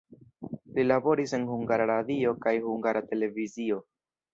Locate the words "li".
0.77-0.85